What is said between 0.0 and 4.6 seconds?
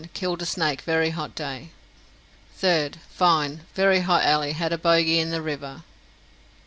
Killed a snake very hot day. 3rd. Fine. Very hot alle